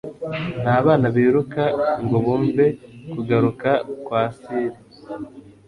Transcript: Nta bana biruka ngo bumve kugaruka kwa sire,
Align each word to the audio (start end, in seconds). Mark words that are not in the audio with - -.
Nta 0.61 0.75
bana 0.85 1.07
biruka 1.15 1.63
ngo 2.03 2.17
bumve 2.25 2.65
kugaruka 3.11 3.69
kwa 4.05 4.21
sire, 4.39 4.77